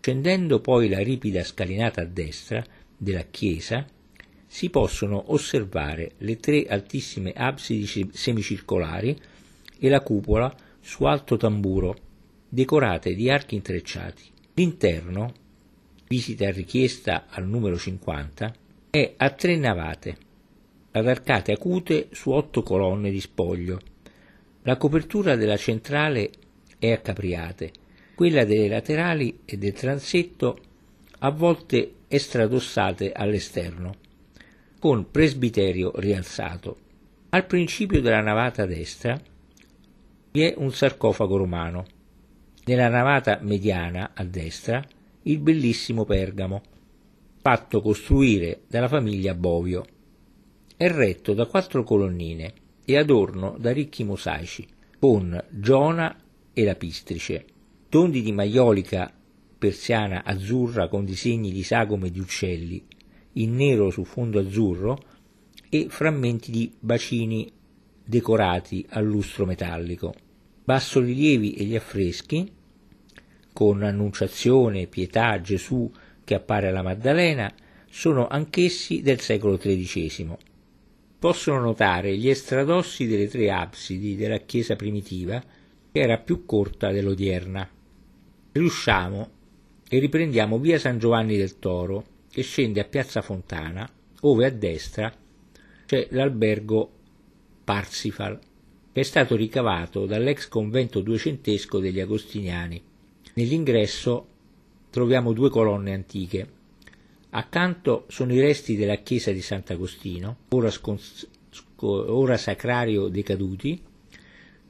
Scendendo 0.00 0.60
poi 0.60 0.88
la 0.88 1.00
ripida 1.00 1.44
scalinata 1.44 2.00
a 2.00 2.06
destra 2.06 2.64
della 2.96 3.24
chiesa, 3.24 3.86
si 4.46 4.70
possono 4.70 5.32
osservare 5.32 6.12
le 6.18 6.38
tre 6.38 6.64
altissime 6.66 7.32
absidi 7.36 8.08
semicircolari 8.10 9.14
e 9.78 9.88
la 9.90 10.00
cupola 10.00 10.54
su 10.80 11.04
alto 11.04 11.36
tamburo, 11.36 11.96
decorate 12.48 13.14
di 13.14 13.30
archi 13.30 13.56
intrecciati. 13.56 14.22
L'interno, 14.54 15.34
visita 16.08 16.50
richiesta 16.50 17.26
al 17.28 17.46
numero 17.46 17.76
50, 17.76 18.54
è 18.88 19.14
a 19.18 19.30
tre 19.30 19.56
navate, 19.56 20.16
ad 20.92 21.06
arcate 21.06 21.52
acute 21.52 22.08
su 22.12 22.30
otto 22.30 22.62
colonne 22.62 23.10
di 23.10 23.20
spoglio. 23.20 23.78
La 24.62 24.78
copertura 24.78 25.36
della 25.36 25.58
centrale 25.58 26.30
è 26.78 26.90
a 26.90 26.98
capriate, 26.98 27.72
quella 28.20 28.44
delle 28.44 28.68
laterali 28.68 29.40
e 29.46 29.56
del 29.56 29.72
transetto 29.72 30.58
a 31.20 31.30
volte 31.30 32.00
estradossate 32.06 33.12
all'esterno 33.12 33.94
con 34.78 35.10
presbiterio 35.10 35.92
rialzato. 35.94 36.76
Al 37.30 37.46
principio 37.46 38.02
della 38.02 38.20
navata 38.20 38.66
destra 38.66 39.18
vi 40.32 40.42
è 40.42 40.52
un 40.54 40.70
sarcofago 40.70 41.34
romano. 41.38 41.86
Nella 42.66 42.88
navata 42.88 43.38
mediana 43.40 44.10
a 44.12 44.22
destra 44.22 44.84
il 45.22 45.38
bellissimo 45.38 46.04
Pergamo, 46.04 46.60
fatto 47.40 47.80
costruire 47.80 48.64
dalla 48.68 48.88
famiglia 48.88 49.32
Bovio. 49.32 49.86
È 50.76 50.90
retto 50.90 51.32
da 51.32 51.46
quattro 51.46 51.84
colonnine 51.84 52.52
e 52.84 52.98
adorno 52.98 53.56
da 53.58 53.72
ricchi 53.72 54.04
mosaici, 54.04 54.66
con 54.98 55.42
Giona 55.48 56.14
e 56.52 56.64
la 56.64 56.74
Pistrice, 56.74 57.46
tondi 57.90 58.22
di 58.22 58.30
maiolica 58.30 59.12
persiana 59.58 60.22
azzurra 60.24 60.86
con 60.86 61.04
disegni 61.04 61.50
di 61.50 61.64
sagome 61.64 62.10
di 62.10 62.20
uccelli, 62.20 62.86
in 63.32 63.56
nero 63.56 63.90
su 63.90 64.04
fondo 64.04 64.38
azzurro 64.38 64.96
e 65.68 65.86
frammenti 65.88 66.52
di 66.52 66.72
bacini 66.78 67.50
decorati 68.04 68.86
a 68.90 69.00
lustro 69.00 69.44
metallico. 69.44 70.14
Bassorilievi 70.64 71.54
e 71.54 71.64
gli 71.64 71.74
affreschi, 71.74 72.48
con 73.52 73.82
Annunciazione, 73.82 74.86
Pietà, 74.86 75.40
Gesù 75.40 75.90
che 76.22 76.34
appare 76.34 76.68
alla 76.68 76.82
Maddalena, 76.82 77.52
sono 77.90 78.28
anch'essi 78.28 79.02
del 79.02 79.18
secolo 79.18 79.58
XIII. 79.58 80.36
Possono 81.18 81.58
notare 81.58 82.16
gli 82.16 82.28
estradossi 82.28 83.08
delle 83.08 83.26
tre 83.26 83.50
absidi 83.50 84.14
della 84.14 84.38
chiesa 84.38 84.76
primitiva, 84.76 85.42
che 85.90 86.00
era 86.00 86.18
più 86.18 86.46
corta 86.46 86.92
dell'odierna. 86.92 87.68
Riusciamo 88.52 89.30
e 89.88 90.00
riprendiamo 90.00 90.58
via 90.58 90.76
San 90.76 90.98
Giovanni 90.98 91.36
del 91.36 91.60
Toro, 91.60 92.04
che 92.28 92.42
scende 92.42 92.80
a 92.80 92.84
Piazza 92.84 93.22
Fontana, 93.22 93.88
ove 94.22 94.44
a 94.44 94.50
destra 94.50 95.12
c'è 95.86 96.08
l'albergo 96.10 96.90
Parsifal, 97.62 98.40
che 98.92 99.00
è 99.00 99.04
stato 99.04 99.36
ricavato 99.36 100.04
dall'ex 100.04 100.48
convento 100.48 101.00
duecentesco 101.00 101.78
degli 101.78 102.00
Agostiniani. 102.00 102.82
Nell'ingresso 103.34 104.26
troviamo 104.90 105.32
due 105.32 105.48
colonne 105.48 105.94
antiche. 105.94 106.48
Accanto 107.30 108.06
sono 108.08 108.34
i 108.34 108.40
resti 108.40 108.74
della 108.74 108.96
chiesa 108.96 109.30
di 109.30 109.42
Sant'Agostino, 109.42 110.38
ora, 110.48 110.72
scons- 110.72 111.28
ora 111.76 112.36
sacrario 112.36 113.06
decaduti, 113.06 113.80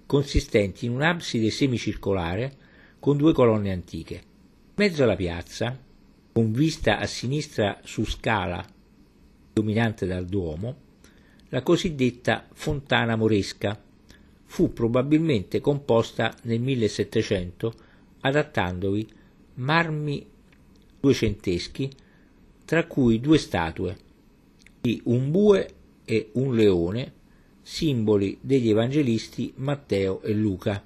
consistenti 0.04 0.84
in 0.84 0.92
un'abside 0.92 1.48
semicircolare 1.48 2.68
con 3.00 3.16
due 3.16 3.32
colonne 3.32 3.72
antiche. 3.72 4.14
In 4.14 4.86
mezzo 4.86 5.02
alla 5.02 5.16
piazza, 5.16 5.76
con 6.32 6.52
vista 6.52 6.98
a 6.98 7.06
sinistra 7.06 7.80
su 7.82 8.04
scala 8.04 8.64
dominante 9.52 10.06
dal 10.06 10.26
Duomo, 10.26 10.88
la 11.48 11.62
cosiddetta 11.62 12.46
Fontana 12.52 13.16
Moresca 13.16 13.82
fu 14.44 14.72
probabilmente 14.72 15.60
composta 15.60 16.34
nel 16.42 16.60
1700 16.60 17.74
adattandovi 18.20 19.08
marmi 19.54 20.26
duecenteschi, 21.00 21.90
tra 22.64 22.86
cui 22.86 23.20
due 23.20 23.38
statue 23.38 23.96
di 24.80 25.00
un 25.04 25.30
bue 25.30 25.74
e 26.04 26.30
un 26.34 26.54
leone, 26.54 27.12
simboli 27.62 28.38
degli 28.40 28.68
evangelisti 28.68 29.52
Matteo 29.56 30.22
e 30.22 30.32
Luca. 30.32 30.82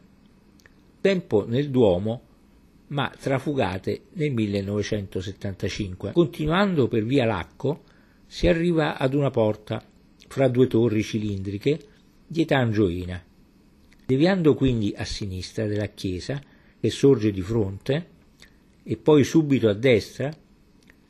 Tempo 1.05 1.45
nel 1.47 1.69
Duomo, 1.69 2.23
ma 2.87 3.13
trafugate 3.21 4.05
nel 4.15 4.33
1975. 4.33 6.13
Continuando 6.13 6.89
per 6.89 7.05
via 7.05 7.27
Lacco 7.27 7.83
si 8.25 8.49
arriva 8.49 8.97
ad 8.97 9.13
una 9.13 9.29
porta 9.29 9.85
fra 10.29 10.49
due 10.49 10.67
torri 10.67 11.03
cilindriche 11.03 11.79
di 12.27 12.41
età 12.41 12.57
angioina. 12.57 13.23
Deviando 14.07 14.55
quindi 14.55 14.95
a 14.97 15.05
sinistra 15.05 15.67
della 15.67 15.89
chiesa, 15.89 16.41
che 16.81 16.89
sorge 16.89 17.33
di 17.33 17.43
fronte, 17.43 18.09
e 18.83 18.97
poi 18.97 19.25
subito 19.25 19.69
a 19.69 19.75
destra, 19.75 20.35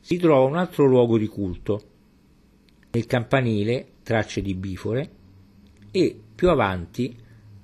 si 0.01 0.17
trova 0.17 0.45
un 0.45 0.57
altro 0.57 0.85
luogo 0.87 1.17
di 1.17 1.27
culto. 1.27 1.83
Nel 2.91 3.05
campanile 3.05 3.91
tracce 4.03 4.41
di 4.41 4.55
bifore 4.55 5.09
e 5.89 6.19
più 6.35 6.49
avanti 6.49 7.15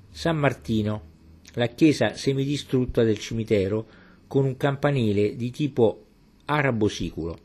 San 0.10 0.38
Martino, 0.38 1.10
la 1.54 1.68
chiesa 1.68 2.14
semidistrutta 2.14 3.04
del 3.04 3.18
cimitero 3.18 3.86
con 4.28 4.46
un 4.46 4.56
campanile 4.56 5.36
di 5.36 5.52
tipo 5.52 6.06
arabo-siculo, 6.46 7.38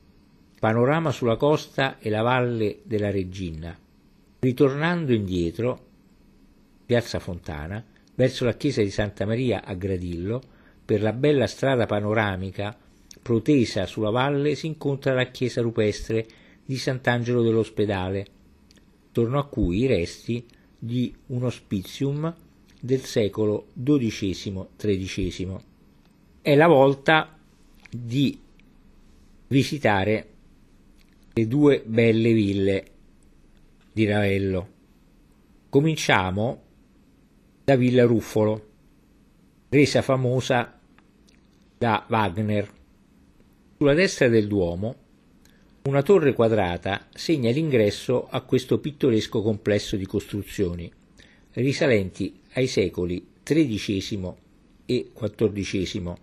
panorama 0.59 1.11
sulla 1.11 1.37
costa 1.37 1.99
e 1.99 2.11
la 2.11 2.23
valle 2.23 2.81
della 2.85 3.11
Regina. 3.11 3.77
Ritornando 4.39 5.13
indietro, 5.13 5.85
piazza 6.87 7.19
Fontana, 7.19 7.85
verso 8.15 8.45
la 8.45 8.55
chiesa 8.55 8.83
di 8.83 8.91
Santa 8.91 9.27
Maria 9.27 9.65
a 9.65 9.75
Gradillo, 9.75 10.41
per 10.85 11.03
la 11.03 11.13
bella 11.13 11.49
strada 11.49 11.87
panoramica 11.87 12.77
protesa 13.21 13.87
sulla 13.87 14.11
valle 14.11 14.55
si 14.55 14.67
incontra 14.67 15.13
la 15.13 15.27
chiesa 15.31 15.61
rupestre 15.61 16.27
di 16.65 16.77
Sant'Angelo 16.77 17.43
dell'Ospedale, 17.43 18.27
attorno 19.09 19.41
a 19.41 19.49
cui 19.49 19.79
i 19.79 19.87
resti 19.87 20.47
di 20.79 21.13
un 21.27 21.43
ospizium 21.43 22.33
del 22.87 23.05
secolo 23.05 23.67
XII-XIII. 23.75 25.57
È 26.41 26.55
la 26.55 26.69
volta 26.69 27.37
di 27.91 28.41
visitare 29.49 30.29
le 31.35 31.47
due 31.49 31.83
belle 31.85 32.33
ville 32.33 32.87
di 33.93 34.07
Ravello. 34.07 34.69
Cominciamo 35.69 36.63
da 37.65 37.75
Villa 37.77 38.05
Ruffolo, 38.05 38.69
resa 39.69 40.01
famosa 40.01 40.79
da 41.77 42.07
Wagner. 42.09 42.73
Sulla 43.77 43.95
destra 43.95 44.29
del 44.29 44.47
Duomo 44.47 44.95
una 45.83 46.03
torre 46.03 46.33
quadrata 46.33 47.09
segna 47.13 47.51
l'ingresso 47.51 48.29
a 48.29 48.41
questo 48.43 48.79
pittoresco 48.79 49.43
complesso 49.43 49.97
di 49.97 50.07
costruzioni, 50.07 50.91
risalenti 51.53 52.41
ai 52.57 52.67
secoli 52.67 53.25
XIII 53.43 54.33
e 54.87 55.11
XIV, 55.13 56.15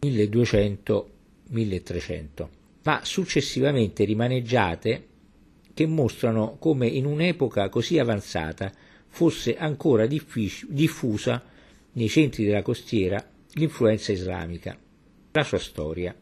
1200-1300, 0.00 2.48
ma 2.82 3.00
successivamente 3.04 4.02
rimaneggiate 4.04 5.06
che 5.72 5.86
mostrano 5.86 6.56
come 6.58 6.88
in 6.88 7.06
un'epoca 7.06 7.68
così 7.68 7.96
avanzata 7.98 8.72
fosse 9.08 9.56
ancora 9.56 10.06
diffusa 10.06 11.42
nei 11.92 12.08
centri 12.08 12.44
della 12.44 12.62
costiera 12.62 13.24
l'influenza 13.52 14.10
islamica. 14.12 14.76
La 15.30 15.44
sua 15.44 15.58
storia. 15.58 16.12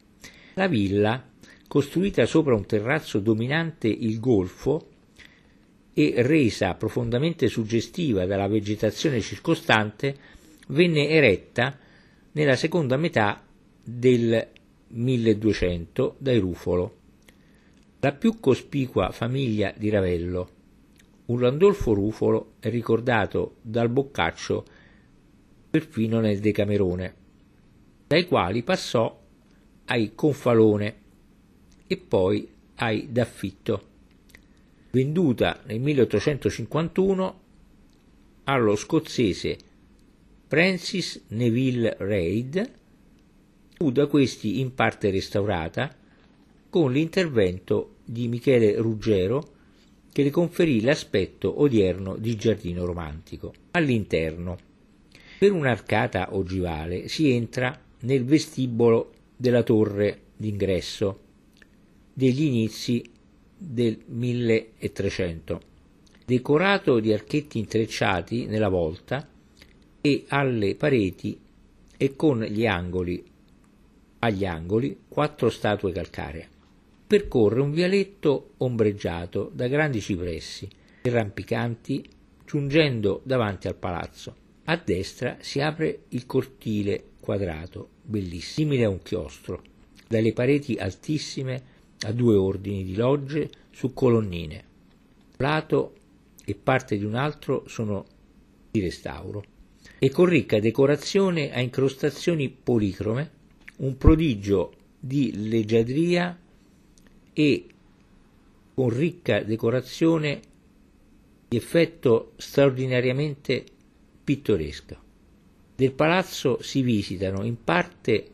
La 0.54 0.68
villa, 0.68 1.26
costruita 1.66 2.26
sopra 2.26 2.54
un 2.54 2.66
terrazzo 2.66 3.18
dominante 3.18 3.88
il 3.88 4.20
golfo 4.20 4.90
e 5.94 6.14
resa 6.18 6.74
profondamente 6.74 7.48
suggestiva 7.48 8.26
dalla 8.26 8.48
vegetazione 8.48 9.20
circostante, 9.20 10.16
venne 10.68 11.08
eretta 11.08 11.78
nella 12.32 12.56
seconda 12.56 12.96
metà 12.96 13.42
del 13.82 14.48
1200 14.88 16.16
dai 16.18 16.38
Rufolo 16.38 17.00
la 18.04 18.10
più 18.10 18.40
cospicua 18.40 19.12
famiglia 19.12 19.72
di 19.76 19.88
Ravello. 19.88 20.50
Un 21.26 21.40
Landolfo 21.40 21.92
Rufolo 21.92 22.54
è 22.58 22.68
ricordato 22.68 23.58
dal 23.62 23.88
Boccaccio 23.88 24.64
perfino 25.70 26.18
nel 26.18 26.40
Decamerone, 26.40 27.14
dai 28.08 28.26
quali 28.26 28.64
passò 28.64 29.20
ai 29.84 30.16
Confalone 30.16 30.96
e 31.86 31.96
poi 31.96 32.48
ai 32.74 33.06
D'affitto, 33.12 33.82
venduta 34.92 35.60
nel 35.66 35.80
1851 35.80 37.40
allo 38.44 38.76
scozzese 38.76 39.56
Francis 40.46 41.24
Neville 41.28 41.96
Reid, 41.98 42.72
fu 43.74 43.90
da 43.90 44.06
questi 44.06 44.60
in 44.60 44.74
parte 44.74 45.10
restaurata 45.10 45.96
con 46.68 46.92
l'intervento 46.92 47.96
di 48.04 48.28
Michele 48.28 48.76
Ruggero 48.76 49.50
che 50.12 50.22
le 50.22 50.30
conferì 50.30 50.82
l'aspetto 50.82 51.60
odierno 51.60 52.16
di 52.16 52.36
giardino 52.36 52.84
romantico. 52.84 53.54
All'interno, 53.70 54.58
per 55.38 55.52
un'arcata 55.52 56.34
ogivale, 56.36 57.08
si 57.08 57.30
entra 57.30 57.80
nel 58.00 58.24
vestibolo 58.24 59.12
della 59.34 59.62
torre 59.62 60.20
d'ingresso 60.36 61.20
degli 62.12 62.42
inizi 62.42 63.02
del 63.62 63.98
1300, 64.06 65.60
decorato 66.24 67.00
di 67.00 67.12
archetti 67.12 67.58
intrecciati 67.58 68.46
nella 68.46 68.68
volta 68.68 69.28
e 70.00 70.24
alle 70.28 70.74
pareti 70.74 71.38
e 71.96 72.16
con 72.16 72.42
gli 72.42 72.66
angoli 72.66 73.24
agli 74.18 74.44
angoli 74.44 74.96
quattro 75.08 75.50
statue 75.50 75.92
calcaree 75.92 76.48
percorre 77.12 77.60
un 77.60 77.72
vialetto 77.72 78.52
ombreggiato 78.58 79.50
da 79.52 79.68
grandi 79.68 80.00
cipressi 80.00 80.66
rampicanti 81.02 82.08
giungendo 82.46 83.20
davanti 83.24 83.68
al 83.68 83.74
palazzo. 83.74 84.34
A 84.64 84.80
destra 84.82 85.36
si 85.40 85.60
apre 85.60 86.04
il 86.08 86.24
cortile 86.24 87.04
quadrato, 87.20 87.88
bellissimo, 88.02 88.70
simile 88.70 88.84
a 88.84 88.88
un 88.88 89.02
chiostro, 89.02 89.62
dalle 90.08 90.32
pareti 90.32 90.76
altissime 90.76 91.62
a 92.02 92.12
due 92.12 92.34
ordini 92.34 92.84
di 92.84 92.94
logge 92.94 93.50
su 93.70 93.92
colonnine. 93.92 94.64
Un 95.30 95.34
lato 95.36 95.94
e 96.44 96.54
parte 96.54 96.98
di 96.98 97.04
un 97.04 97.14
altro 97.14 97.64
sono 97.66 98.04
di 98.70 98.80
restauro 98.80 99.44
e 99.98 100.10
con 100.10 100.26
ricca 100.26 100.58
decorazione 100.58 101.52
a 101.52 101.60
incrostazioni 101.60 102.48
policrome 102.48 103.30
un 103.76 103.96
prodigio 103.96 104.72
di 104.98 105.48
leggiadria 105.48 106.38
e 107.32 107.66
con 108.74 108.88
ricca 108.88 109.42
decorazione 109.42 110.40
di 111.48 111.56
effetto 111.56 112.32
straordinariamente 112.36 113.64
pittoresco. 114.24 114.96
Del 115.74 115.92
palazzo 115.92 116.62
si 116.62 116.82
visitano 116.82 117.44
in 117.44 117.62
parte 117.62 118.30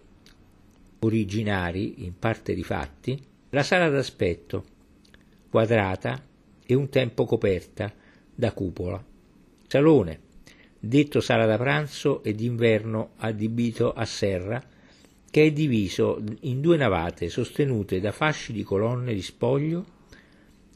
originari, 1.01 2.05
in 2.05 2.19
parte 2.19 2.53
rifatti, 2.53 3.21
la 3.51 3.63
sala 3.63 3.89
d'aspetto, 3.89 4.65
quadrata 5.49 6.23
e 6.67 6.75
un 6.75 6.91
tempo 6.91 7.25
coperta 7.25 7.93
da 8.35 8.53
cupola, 8.53 9.03
salone, 9.67 10.21
detto 10.79 11.21
sala 11.21 11.47
da 11.47 11.57
pranzo 11.57 12.23
e 12.23 12.35
d'inverno 12.35 13.13
adibito 13.17 13.93
a 13.93 14.05
serra, 14.05 14.63
che 15.31 15.45
è 15.45 15.53
diviso 15.53 16.23
in 16.41 16.61
due 16.61 16.77
navate 16.77 17.31
sostenute 17.31 18.01
da 18.01 18.13
fasci 18.13 18.53
di 18.53 18.63
colonne 18.63 19.15
di 19.15 19.23
spoglio. 19.23 19.97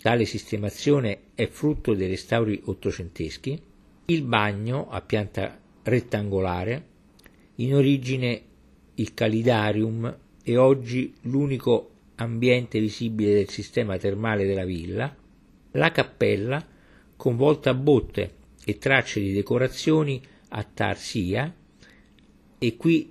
Tale 0.01 0.25
sistemazione 0.25 1.19
è 1.35 1.47
frutto 1.49 1.95
dei 1.95 2.09
restauri 2.09 2.61
ottocenteschi. 2.65 3.61
Il 4.07 4.23
bagno 4.23 4.89
a 4.91 5.01
pianta 5.01 5.59
rettangolare, 5.83 6.87
in 7.57 7.75
origine 7.75 8.43
il 8.95 9.15
calidarium 9.15 10.17
è 10.43 10.57
oggi 10.57 11.15
l'unico 11.23 11.92
ambiente 12.23 12.81
visibile 12.81 13.35
del 13.35 13.49
sistema 13.49 13.97
termale 13.99 14.47
della 14.47 14.65
villa, 14.65 15.15
la 15.73 15.93
cappella 15.93 16.65
con 17.17 17.37
volta 17.37 17.71
a 17.71 17.75
botte 17.75 18.35
e 18.65 18.79
tracce 18.79 19.21
di 19.21 19.33
decorazioni 19.33 20.21
a 20.49 20.63
tarsia 20.65 21.55
e 22.59 22.77
qui 22.77 23.11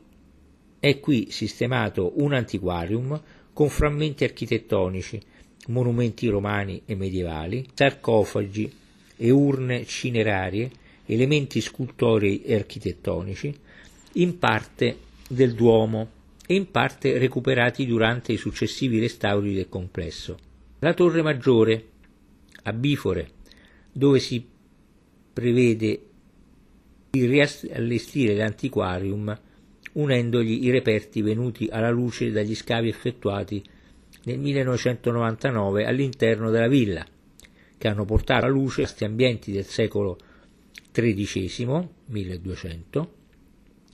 è 0.80 1.00
qui 1.00 1.28
sistemato 1.30 2.14
un 2.16 2.34
antiquarium 2.34 3.22
con 3.54 3.70
frammenti 3.70 4.24
architettonici, 4.24 5.22
monumenti 5.68 6.28
romani 6.28 6.82
e 6.86 6.96
medievali, 6.96 7.68
sarcofagi 7.74 8.72
e 9.18 9.30
urne 9.30 9.86
cinerarie, 9.86 10.72
elementi 11.06 11.62
scultorei 11.62 12.42
e 12.42 12.56
architettonici, 12.56 13.54
in 14.14 14.40
parte 14.40 14.98
del 15.28 15.54
Duomo 15.54 16.20
e 16.46 16.56
in 16.56 16.72
parte 16.72 17.18
recuperati 17.18 17.86
durante 17.86 18.34
i 18.34 18.38
successivi 18.38 19.00
restauri 19.00 19.54
del 19.54 19.70
complesso. 19.70 20.38
La 20.80 20.94
torre 20.94 21.22
maggiore, 21.22 21.90
a 22.64 22.74
bifore, 22.74 23.30
dove 23.92 24.20
si 24.20 24.46
prevede 25.34 26.06
di 27.10 27.26
riallestire 27.26 28.36
l'antiquarium 28.36 29.40
unendogli 29.94 30.64
i 30.66 30.72
reperti 30.72 31.22
venuti 31.22 31.68
alla 31.70 31.90
luce 31.90 32.32
dagli 32.32 32.56
scavi 32.56 32.88
effettuati 32.88 33.62
nel 34.24 34.40
1999 34.40 35.86
all'interno 35.86 36.50
della 36.50 36.68
villa, 36.68 37.06
che 37.78 37.88
hanno 37.88 38.06
portato 38.06 38.46
alla 38.46 38.54
luce 38.54 38.84
questi 38.84 39.04
ambienti 39.04 39.52
del 39.52 39.66
secolo 39.66 40.18
XIII, 40.92 41.88
1200, 42.06 43.14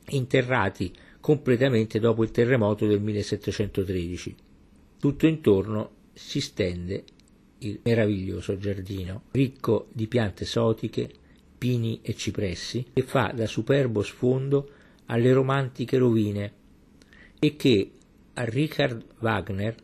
interrati 0.09 0.93
completamente 1.19 1.99
dopo 1.99 2.23
il 2.23 2.31
terremoto 2.31 2.85
del 2.85 3.01
1713. 3.01 4.35
Tutto 4.99 5.27
intorno 5.27 5.91
si 6.13 6.41
stende 6.41 7.03
il 7.59 7.79
meraviglioso 7.83 8.57
giardino, 8.57 9.23
ricco 9.31 9.87
di 9.91 10.07
piante 10.07 10.43
esotiche, 10.43 11.09
pini 11.57 11.99
e 12.01 12.15
cipressi, 12.15 12.85
che 12.93 13.01
fa 13.01 13.31
da 13.33 13.47
superbo 13.47 14.01
sfondo 14.03 14.69
alle 15.05 15.33
romantiche 15.33 15.97
rovine 15.97 16.53
e 17.39 17.55
che 17.55 17.91
a 18.33 18.43
Richard 18.45 19.03
Wagner, 19.19 19.75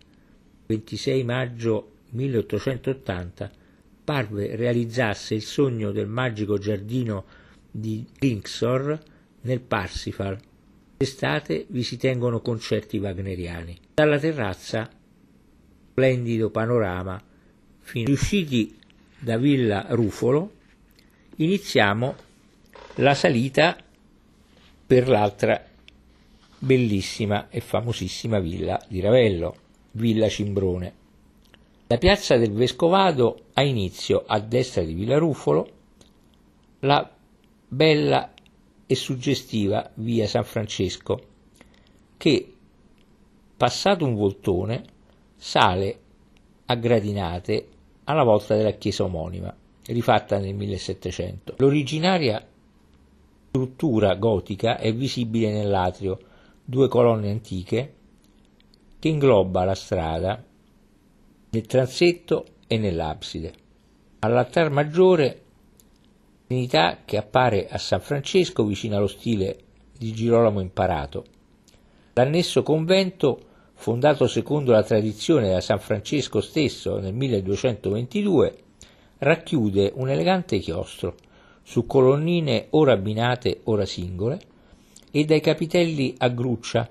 26 0.67 1.23
maggio 1.23 1.91
1880, 2.11 3.51
parve 4.03 4.55
realizzasse 4.55 5.33
il 5.33 5.41
sogno 5.41 5.91
del 5.91 6.07
magico 6.07 6.57
giardino 6.57 7.25
di 7.69 8.05
Windsor 8.19 8.99
nel 9.41 9.61
Parsifal. 9.61 10.37
D'estate 11.03 11.65
vi 11.67 11.83
si 11.83 11.97
tengono 11.97 12.39
concerti 12.39 12.97
wagneriani. 12.97 13.77
Dalla 13.95 14.17
terrazza, 14.17 14.89
splendido 15.89 16.49
panorama, 16.49 17.21
fin 17.81 18.05
riusciti 18.05 18.79
da 19.19 19.37
Villa 19.37 19.87
Rufolo, 19.89 20.53
iniziamo 21.35 22.15
la 22.95 23.13
salita 23.15 23.75
per 24.87 25.09
l'altra 25.09 25.61
bellissima 26.57 27.49
e 27.49 27.59
famosissima 27.59 28.39
villa 28.39 28.81
di 28.87 29.01
Ravello, 29.01 29.57
Villa 29.91 30.29
Cimbrone. 30.29 30.93
La 31.87 31.97
piazza 31.97 32.37
del 32.37 32.53
Vescovado 32.53 33.47
ha 33.55 33.61
inizio 33.61 34.23
a 34.25 34.39
destra 34.39 34.83
di 34.83 34.93
Villa 34.93 35.17
Rufolo, 35.17 35.69
la 36.79 37.13
bella 37.67 38.32
e 38.93 38.95
suggestiva 38.95 39.89
via 39.95 40.27
San 40.27 40.43
Francesco, 40.43 41.19
che, 42.15 42.53
passato 43.57 44.05
un 44.05 44.13
voltone, 44.13 44.83
sale 45.35 45.99
a 46.67 46.75
gradinate 46.75 47.67
alla 48.03 48.23
volta 48.23 48.55
della 48.55 48.73
chiesa 48.73 49.03
omonima, 49.03 49.53
rifatta 49.87 50.37
nel 50.37 50.53
1700. 50.53 51.55
L'originaria 51.57 52.47
struttura 53.49 54.13
gotica 54.15 54.77
è 54.77 54.93
visibile 54.93 55.51
nell'atrio, 55.51 56.19
due 56.63 56.87
colonne 56.87 57.31
antiche 57.31 57.93
che 58.99 59.07
ingloba 59.07 59.63
la 59.63 59.75
strada 59.75 60.41
nel 61.49 61.65
transetto 61.65 62.45
e 62.67 62.77
nell'abside. 62.77 63.53
All'altar 64.19 64.69
maggiore 64.69 65.42
Trinità 66.53 66.99
che 67.03 67.17
appare 67.17 67.67
a 67.67 67.79
San 67.79 67.99
Francesco 67.99 68.63
vicino 68.63 68.95
allo 68.95 69.07
stile 69.07 69.57
di 69.97 70.13
Girolamo 70.13 70.59
Imparato. 70.59 71.25
L'annesso 72.13 72.61
convento, 72.61 73.39
fondato 73.73 74.27
secondo 74.27 74.71
la 74.71 74.83
tradizione 74.83 75.49
da 75.49 75.61
San 75.61 75.79
Francesco 75.79 76.41
stesso 76.41 76.99
nel 76.99 77.15
1222, 77.15 78.57
racchiude 79.17 79.93
un 79.95 80.09
elegante 80.09 80.59
chiostro 80.59 81.15
su 81.63 81.87
colonnine 81.87 82.67
ora 82.69 82.91
abbinate 82.91 83.61
ora 83.63 83.87
singole 83.87 84.39
e 85.09 85.25
dai 85.25 85.41
capitelli 85.41 86.13
a 86.19 86.27
gruccia 86.27 86.87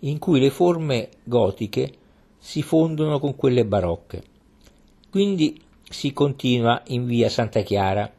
in 0.00 0.20
cui 0.20 0.38
le 0.38 0.50
forme 0.50 1.08
gotiche 1.24 1.92
si 2.38 2.62
fondono 2.62 3.18
con 3.18 3.34
quelle 3.34 3.64
barocche. 3.64 4.22
Quindi 5.10 5.60
si 5.82 6.12
continua 6.12 6.80
in 6.86 7.06
via 7.06 7.28
Santa 7.28 7.62
Chiara, 7.62 8.12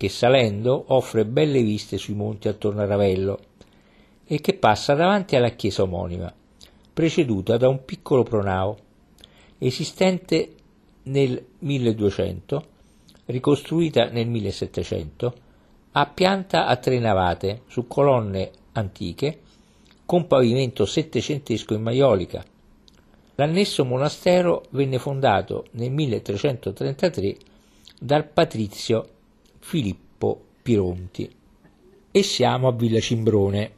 che 0.00 0.08
salendo 0.08 0.84
offre 0.94 1.26
belle 1.26 1.60
viste 1.60 1.98
sui 1.98 2.14
monti 2.14 2.48
attorno 2.48 2.80
a 2.80 2.86
Ravello 2.86 3.38
e 4.24 4.40
che 4.40 4.54
passa 4.54 4.94
davanti 4.94 5.36
alla 5.36 5.50
chiesa 5.50 5.82
omonima, 5.82 6.32
preceduta 6.94 7.58
da 7.58 7.68
un 7.68 7.84
piccolo 7.84 8.22
pronao, 8.22 8.78
esistente 9.58 10.54
nel 11.02 11.44
1200, 11.58 12.64
ricostruita 13.26 14.08
nel 14.08 14.26
1700, 14.26 15.34
a 15.92 16.06
pianta 16.06 16.64
a 16.64 16.76
tre 16.76 16.98
navate 16.98 17.64
su 17.66 17.86
colonne 17.86 18.52
antiche 18.72 19.40
con 20.06 20.26
pavimento 20.26 20.86
settecentesco 20.86 21.74
in 21.74 21.82
maiolica. 21.82 22.42
L'annesso 23.34 23.84
monastero 23.84 24.64
venne 24.70 24.98
fondato 24.98 25.66
nel 25.72 25.90
1333 25.90 27.36
dal 28.00 28.26
patrizio 28.26 29.06
Filippo 29.70 30.46
Pironti. 30.62 31.30
E 32.10 32.22
siamo 32.24 32.66
a 32.66 32.72
Villa 32.72 32.98
Cimbrone, 32.98 33.70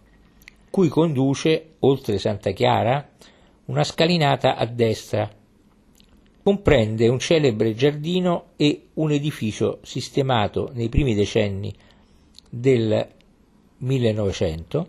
cui 0.71 0.89
conduce, 0.89 1.75
oltre 1.81 2.17
Santa 2.17 2.53
Chiara, 2.53 3.11
una 3.67 3.85
scalinata 3.85 4.57
a 4.57 4.65
destra. 4.65 5.31
Comprende 6.43 7.09
un 7.09 7.19
celebre 7.19 7.75
giardino 7.75 8.53
e 8.57 8.87
un 8.95 9.13
edificio 9.13 9.81
sistemato 9.83 10.71
nei 10.73 10.89
primi 10.89 11.15
decenni 11.15 11.71
del 12.49 13.07
1900 13.77 14.89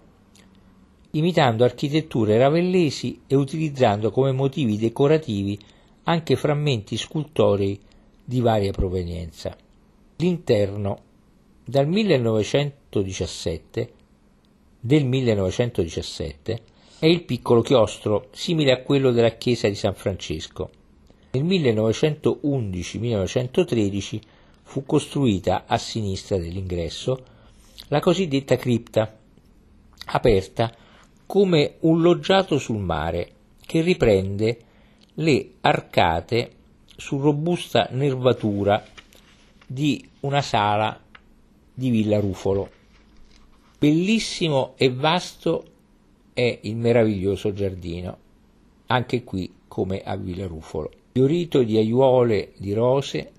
imitando 1.11 1.65
architetture 1.65 2.37
ravellesi 2.37 3.23
e 3.27 3.35
utilizzando 3.35 4.09
come 4.09 4.31
motivi 4.31 4.77
decorativi 4.77 5.59
anche 6.03 6.37
frammenti 6.37 6.95
scultorei 6.95 7.77
di 8.23 8.39
varia 8.39 8.71
provenienza. 8.71 9.62
L'interno 10.17 11.01
dal 11.65 11.87
1917 11.87 13.93
del 14.79 15.05
1917 15.05 16.61
è 16.99 17.05
il 17.05 17.23
piccolo 17.23 17.61
chiostro 17.61 18.27
simile 18.31 18.71
a 18.71 18.81
quello 18.81 19.11
della 19.11 19.31
chiesa 19.31 19.67
di 19.67 19.75
San 19.75 19.95
Francesco. 19.95 20.69
Nel 21.31 21.43
1911-1913 21.45 24.19
fu 24.61 24.85
costruita 24.85 25.65
a 25.65 25.77
sinistra 25.77 26.37
dell'ingresso 26.37 27.25
la 27.87 27.99
cosiddetta 27.99 28.55
cripta, 28.55 29.17
aperta 30.05 30.73
come 31.25 31.75
un 31.79 32.01
loggiato 32.01 32.59
sul 32.59 32.79
mare 32.79 33.31
che 33.65 33.81
riprende 33.81 34.59
le 35.15 35.53
arcate 35.61 36.51
su 36.95 37.17
robusta 37.17 37.87
nervatura 37.91 38.91
di 39.67 40.07
una 40.21 40.41
sala 40.41 40.99
di 41.73 41.89
Villa 41.89 42.19
Rufolo. 42.19 42.69
Bellissimo 43.79 44.73
e 44.77 44.91
vasto 44.91 45.65
è 46.33 46.59
il 46.61 46.75
meraviglioso 46.75 47.53
giardino, 47.53 48.17
anche 48.87 49.23
qui 49.23 49.51
come 49.67 50.01
a 50.01 50.15
Villa 50.15 50.47
Rufolo, 50.47 50.91
fiorito 51.11 51.63
di 51.63 51.77
aiuole 51.77 52.53
di 52.57 52.73
rose, 52.73 53.31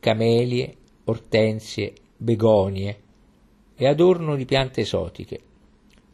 camelie, 0.00 0.76
ortensie, 1.04 1.92
begonie 2.16 3.00
e 3.74 3.86
adorno 3.86 4.36
di 4.36 4.44
piante 4.44 4.82
esotiche. 4.82 5.40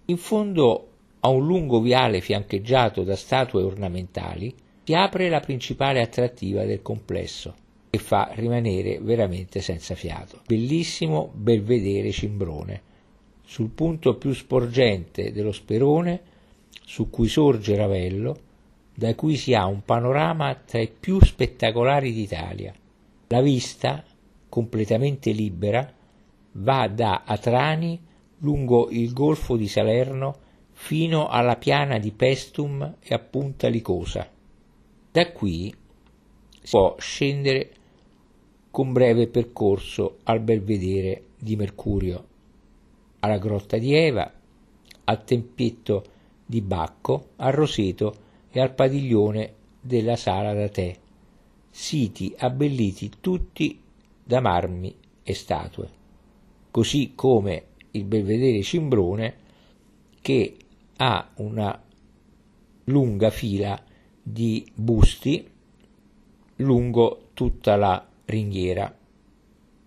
In 0.06 0.16
fondo 0.16 0.88
a 1.20 1.28
un 1.28 1.44
lungo 1.44 1.80
viale 1.80 2.20
fiancheggiato 2.20 3.02
da 3.02 3.16
statue 3.16 3.62
ornamentali 3.62 4.54
si 4.84 4.94
apre 4.94 5.28
la 5.28 5.40
principale 5.40 6.00
attrattiva 6.00 6.64
del 6.64 6.82
complesso, 6.82 7.54
che 7.96 7.98
fa 7.98 8.30
rimanere 8.34 8.98
veramente 9.00 9.60
senza 9.60 9.94
fiato. 9.94 10.40
Bellissimo 10.46 11.30
Belvedere 11.32 12.12
Cimbrone, 12.12 12.82
sul 13.44 13.70
punto 13.70 14.16
più 14.16 14.32
sporgente 14.32 15.32
dello 15.32 15.52
Sperone, 15.52 16.20
su 16.84 17.08
cui 17.08 17.28
sorge 17.28 17.74
Ravello, 17.74 18.36
da 18.94 19.14
cui 19.14 19.36
si 19.36 19.54
ha 19.54 19.66
un 19.66 19.82
panorama 19.82 20.54
tra 20.54 20.80
i 20.80 20.88
più 20.88 21.20
spettacolari 21.20 22.12
d'Italia. 22.12 22.74
La 23.28 23.40
vista, 23.40 24.04
completamente 24.48 25.30
libera, 25.32 25.90
va 26.52 26.88
da 26.88 27.22
Atrani 27.24 28.00
lungo 28.38 28.88
il 28.90 29.12
golfo 29.12 29.56
di 29.56 29.68
Salerno 29.68 30.44
fino 30.72 31.28
alla 31.28 31.56
piana 31.56 31.98
di 31.98 32.12
Pestum 32.12 32.96
e 33.02 33.14
a 33.14 33.18
Punta 33.18 33.68
Licosa. 33.68 34.28
Da 35.10 35.32
qui 35.32 35.74
si 36.62 36.70
può 36.70 36.96
scendere 36.98 37.70
con 38.76 38.92
breve 38.92 39.26
percorso 39.26 40.18
al 40.24 40.40
belvedere 40.40 41.28
di 41.38 41.56
Mercurio, 41.56 42.26
alla 43.20 43.38
grotta 43.38 43.78
di 43.78 43.94
Eva, 43.94 44.30
al 45.04 45.24
tempietto 45.24 46.04
di 46.44 46.60
Bacco, 46.60 47.28
al 47.36 47.52
Roseto 47.52 48.14
e 48.50 48.60
al 48.60 48.74
padiglione 48.74 49.54
della 49.80 50.16
sala 50.16 50.52
da 50.52 50.68
tè, 50.68 50.94
siti 51.70 52.34
abbelliti 52.36 53.12
tutti 53.18 53.80
da 54.22 54.40
marmi 54.42 54.94
e 55.22 55.32
statue, 55.32 55.88
così 56.70 57.12
come 57.14 57.68
il 57.92 58.04
belvedere 58.04 58.60
Cimbrone 58.60 59.36
che 60.20 60.54
ha 60.98 61.30
una 61.36 61.82
lunga 62.84 63.30
fila 63.30 63.82
di 64.22 64.70
busti 64.74 65.48
lungo 66.56 67.28
tutta 67.32 67.76
la 67.76 68.05
ringhiera. 68.28 68.95